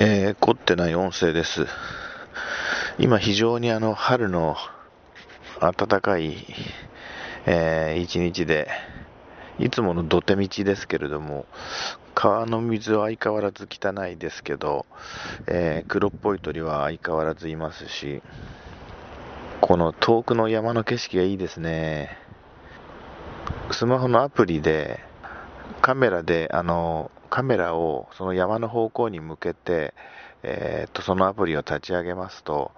[0.00, 1.66] えー、凝ってない音声です。
[3.00, 4.54] 今非常にあの春の
[5.60, 6.36] 暖かい、
[7.46, 8.68] えー、一日で、
[9.58, 11.46] いつもの土手道ですけれども、
[12.14, 14.86] 川の水は相変わらず汚いですけど、
[15.48, 18.22] えー、黒っぽい鳥は相変わらずいますし、
[19.60, 22.16] この遠くの山の景色がいいですね。
[23.72, 25.00] スマホのアプリで、
[25.82, 29.94] カメラで、あの、カメラをその山の方向に向けて、
[30.42, 32.72] えー、とそのアプリを立ち上げますと、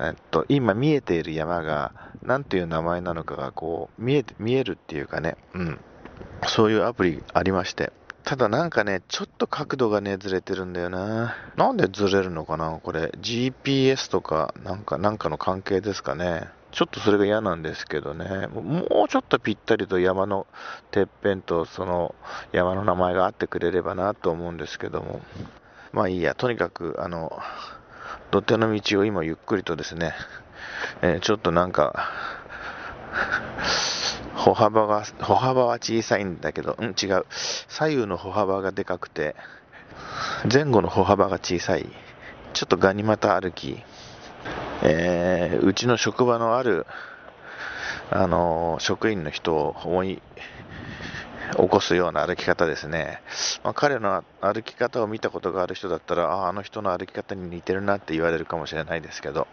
[0.00, 5.80] えっと、今見えている山が何という名前なのかがこう見え見えるっていうかね、うん、
[6.46, 7.92] そういうアプリありまして、
[8.24, 11.36] ただなんかね、ちょっと角度がね、ずれてるんだよな。
[11.56, 16.48] なんでずれるのかなこれ、GPS とか、なんか、なんかの関係ですかね。
[16.72, 20.46] ちょっとそれが嫌なんですけどね、もうちょっとぴったりと山の
[20.90, 22.16] てっぺんとその
[22.50, 25.20] 山の名前があってくれればなと思うんですけども、
[25.92, 27.38] まあいいや、とにかく、あの、
[28.30, 30.14] 土手の道を今ゆっくりとですね、
[31.02, 32.10] えー、ちょっとなんか、
[34.44, 37.24] 歩幅が、歩幅は小さいんだけど、うん、違う。
[37.68, 39.34] 左右の歩幅がでかくて、
[40.52, 41.88] 前後の歩幅が小さい。
[42.52, 43.82] ちょっとガニ股歩き。
[44.82, 46.86] えー、うちの職場のある、
[48.10, 50.20] あの職員の人を思い
[51.56, 53.22] 起こすような歩き方ですね、
[53.62, 59.46] まあ、彼の歩き方を見たことがある人だったらああの人の歩き方に似てるなって言われるかもしれないですけど、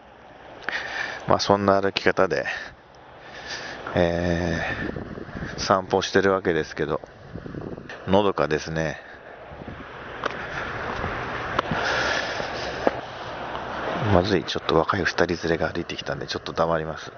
[1.30, 2.46] まあ、そんな歩き方で、
[3.96, 7.02] えー、散歩してるわけですけど
[8.08, 8.98] のどかですね
[14.14, 17.12] まずい、ちょっと若い2人連れが歩いてきたんで、ちょっと黙ります。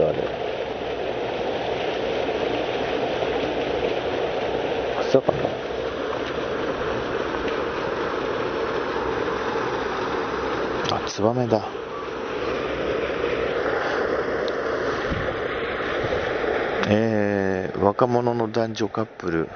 [0.00, 0.48] なんだあれ
[5.08, 5.38] 草かな。
[10.96, 11.66] あツバメだ。
[16.90, 19.48] えー、若者の男女カップル。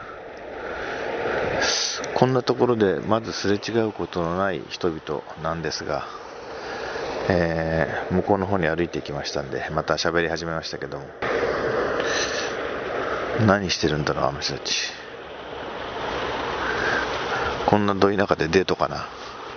[2.15, 6.22] こんなところでまずすれ違うことのない人々なんですが。
[7.29, 11.07] えー、向こうの方に歩いてきましたんで、また喋り始めましたけども、
[13.47, 14.93] 何してるんだろう、あの人たち。
[17.67, 19.09] こんなど田舎でデートかな。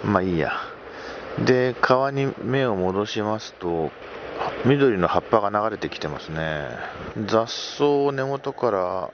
[0.03, 0.53] まあいいや。
[1.43, 3.91] で、川に目を戻しますと、
[4.65, 6.67] 緑の葉っぱが流れてきてますね。
[7.25, 9.09] 雑草を根元から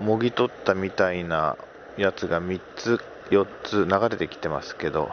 [0.00, 1.56] もぎ取ったみたいな
[1.96, 2.98] やつが3つ、
[3.30, 5.10] 4つ流れてきてますけど、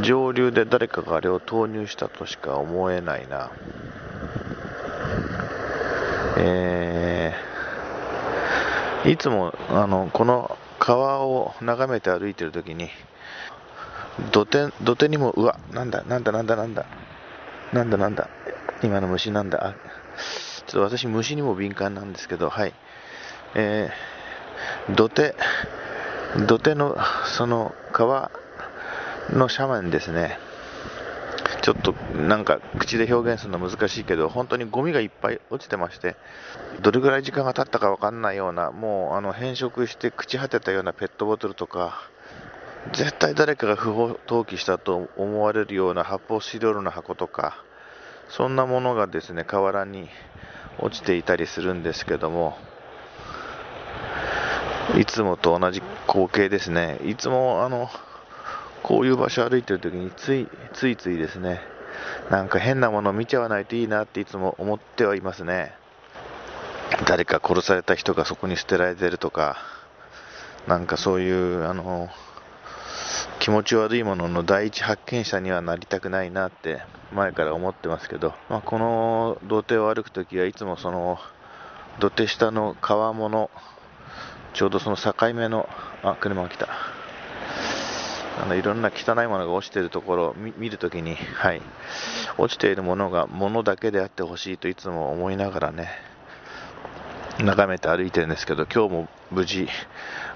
[0.00, 3.50] 上流で誰かがあれを投入したとしか思えないな。
[6.36, 12.90] えー、いつもあのこの川を眺めて歩いてるときに
[14.32, 16.86] 土手土手にもうわなんだなんだなんだなんだ
[17.72, 18.28] なんだなんだ
[18.82, 19.74] 今の虫なんだ
[20.66, 22.74] ちょっと私虫にも敏感なんですけどはい
[23.54, 25.36] えー、土手
[26.48, 28.30] 土手のその川
[29.30, 30.38] の斜面ですね。
[31.62, 36.16] ちょっとなんか口で表現するの難しいけど、本当にゴミがいっぱい落ちてまして、
[36.82, 42.02] どれぐらい時間が経ったか分かんないような、もうあの変色して朽ち果てたようなペットボトルとか、
[42.92, 47.64] 絶対誰かが不法投棄したと思われるような発泡スチロールの箱とか、
[48.28, 50.10] そんなものがですね、河原に
[50.78, 52.58] 落ちていたりするんですけども、
[54.98, 57.00] いつもと同じ光景ですね。
[57.04, 57.88] いつもあの、
[58.84, 61.60] こういう場所歩いてる時についついついですね、
[62.30, 65.72] なんか変なものを見ちゃわないといいなっていつも思ってはいますね。
[67.06, 69.56] 誰か殺された人がそこに捨てられてるとか、
[70.68, 72.10] なんかそういう、あの、
[73.38, 76.82] 気持ち悪いものの第一発見者にはなりたくないなって
[77.12, 81.18] 前から思ってますけど、まあ、この土手を歩くときはいつもその
[82.00, 83.50] 土手下の川面の
[84.52, 85.68] ちょうどその境目の、
[86.02, 86.93] あ、車が来た。
[88.42, 91.62] あのいろんな汚いものが落ちているところを見るときに、はい、
[92.36, 95.88] 落ちているものが物だけであってほしいといつも思いながらね、
[97.38, 99.68] 眺めて歩いてるんですけど、今日も無事、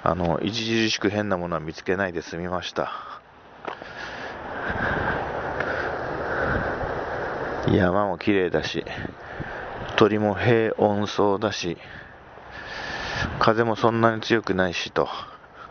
[0.03, 2.93] あの、著しく変なものは見つけないで済みました。
[7.69, 8.85] 山も綺麗だし、
[9.97, 11.77] 鳥も平穏そうだし、
[13.41, 15.09] 風もそんなに強くないしと。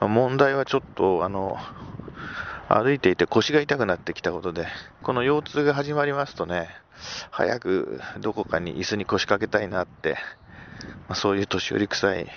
[0.02, 1.58] 問題はちょっと、あの、
[2.69, 4.68] 歩いていて腰が痛くなってきたことで、
[5.02, 6.69] この腰痛が始まりますとね、
[7.31, 10.18] 早くどこかに椅子に腰掛けたいなって、
[11.08, 12.28] まあ、そういう年寄り臭い、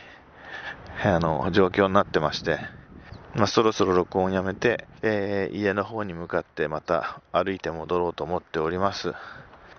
[1.04, 2.60] あの、状況になってまして、
[3.34, 9.14] まあ、そろそろ録音をやめて、えー、家の方に向かってまた歩いて戻ろうと思っております。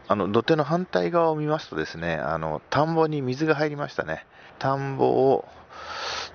[0.08, 4.26] あの土手の反対側を見ますとですね、あの田んぼに水が入りましたね。
[4.60, 5.46] 田んぼを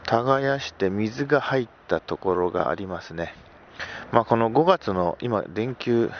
[0.05, 3.35] 耕して水が入ったところがありますね。
[4.13, 6.11] まあ、この5月の今、連休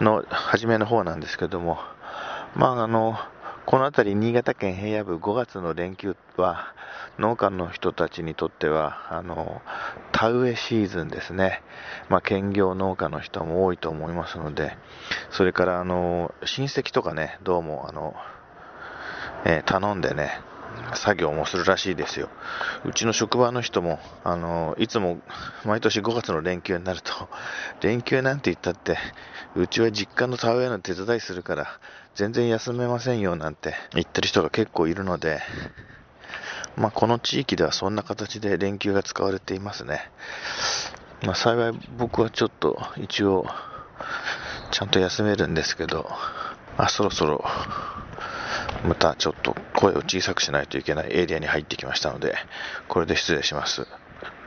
[0.00, 1.78] の初めの方なんですけども、
[2.56, 3.16] まあ、あの
[3.66, 6.74] この辺り、新潟県平野部、5月の連休は、
[7.18, 9.62] 農家の人たちにとっては、あの、
[10.12, 11.62] 田植えシーズンですね。
[12.10, 14.76] まあ、兼業農家の人も多いと思いますので、
[15.30, 18.14] それから、あの、親戚とかね、どうも、あの、
[19.46, 20.40] えー、頼んでね、
[20.94, 22.28] 作業もするらしいですよ。
[22.84, 25.18] うちの職場の人も、あの、いつも
[25.64, 27.28] 毎年5月の連休になると、
[27.80, 28.98] 連休なんて言ったって、
[29.56, 31.78] うちは実家の田植えの手伝いするから、
[32.14, 35.42] 全然休めませんよなんて言ってる人が結構いるので、
[36.76, 40.10] まあ、この地域ではそんな形で連休が使われていますね。
[41.22, 43.46] まあ、幸い僕はちょっと一応
[44.70, 46.08] ちゃんと休めるんですけど、
[46.76, 47.44] あ、そろそろ
[48.84, 52.34] またちょっと声を小さくしないといけないエリアに入ってきましたので、
[52.88, 53.86] これで失礼します。